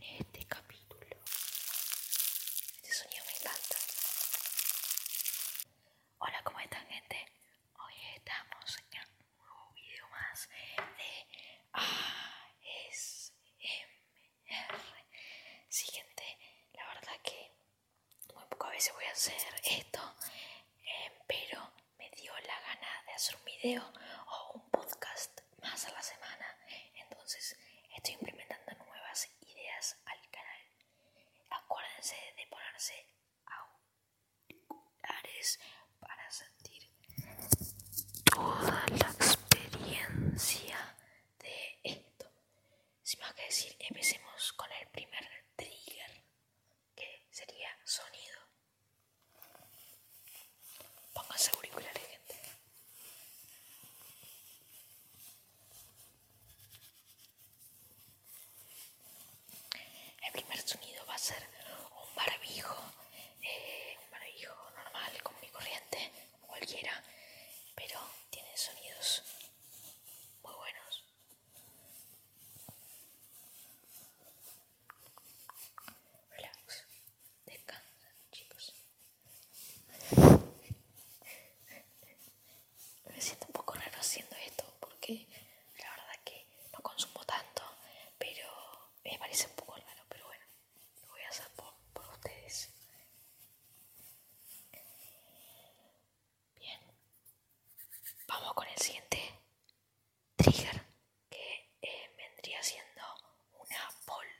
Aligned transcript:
este 0.00 0.44
capítulo. 0.46 1.16
Este 2.76 2.92
sonido 2.92 3.24
me 3.26 3.32
encanta. 3.32 3.76
Hola, 6.18 6.42
¿cómo 6.44 6.60
están 6.60 6.86
gente? 6.88 7.16
Hoy 7.78 7.94
estamos 8.16 8.78
en 8.92 9.00
un 9.00 9.36
nuevo 9.38 9.72
video 9.74 10.08
más 10.08 10.48
de 10.48 11.26
ASMR. 11.72 12.00
Siguiente, 15.68 16.24
sí, 16.38 16.70
la 16.74 16.86
verdad 16.94 17.20
que 17.22 17.52
muy 18.34 18.44
pocas 18.48 18.70
veces 18.70 18.92
voy 18.94 19.04
a 19.04 19.12
hacer 19.12 19.36
esto, 19.64 20.16
eh, 20.84 21.12
pero 21.26 21.72
me 21.98 22.10
dio 22.10 22.32
la 22.46 22.60
gana 22.60 23.02
de 23.06 23.12
hacer 23.12 23.36
un 23.36 23.44
video 23.44 23.92
manger. 32.80 33.09
Para 62.22 62.36
mi 62.40 62.54
hijo. 62.58 62.76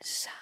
inside. 0.00 0.39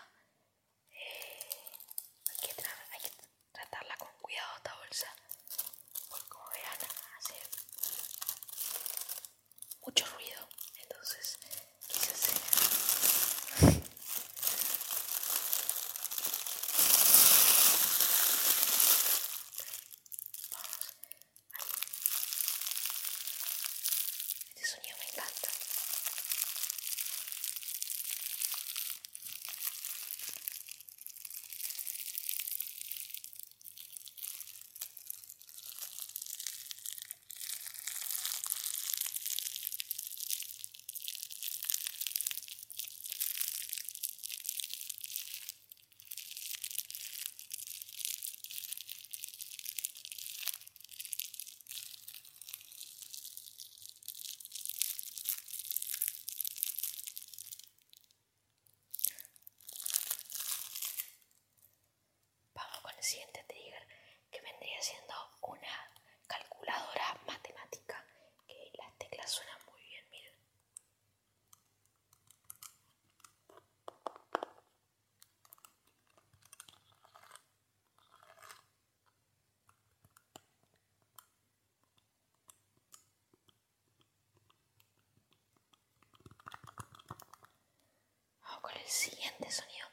siguiente 88.89 89.51
sonido, 89.51 89.87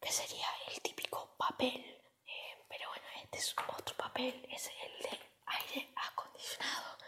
que 0.00 0.10
sería 0.10 0.46
el 0.68 0.80
típico 0.80 1.34
papel, 1.36 1.84
eh, 2.26 2.56
pero 2.68 2.88
bueno, 2.88 3.04
este 3.22 3.38
es 3.38 3.54
otro 3.76 3.96
papel, 3.96 4.46
es 4.50 4.68
el 4.68 5.02
de 5.02 5.20
aire 5.46 5.92
acondicionado. 5.96 6.98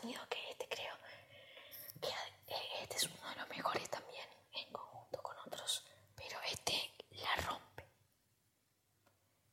que 0.00 0.50
este, 0.50 0.66
creo. 0.68 0.94
Que 2.00 2.08
eh, 2.08 2.82
este 2.82 2.96
es 2.96 3.04
uno 3.04 3.30
de 3.30 3.36
los 3.36 3.48
mejores 3.48 3.88
también, 3.90 4.26
en 4.52 4.72
conjunto 4.72 5.22
con 5.22 5.36
otros. 5.46 5.84
Pero 6.16 6.38
este 6.50 6.94
la 7.10 7.36
rompe. 7.46 7.86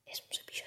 Es 0.06 0.22
un 0.22 0.34
cepillo 0.34 0.66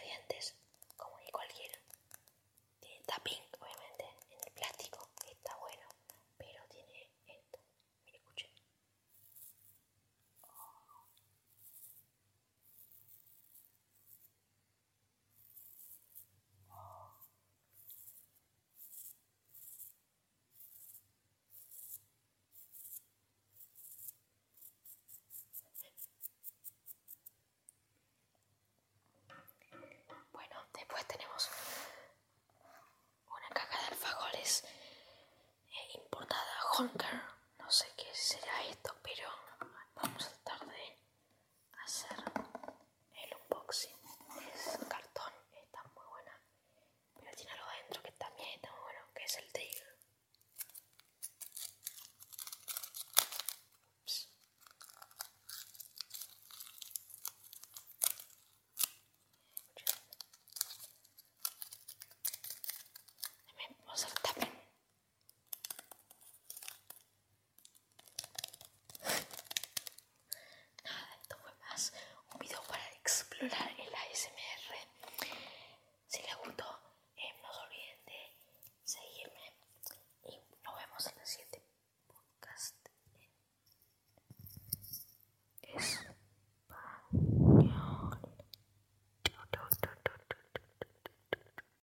conquer. 36.81 37.40
Lol. 73.41 73.70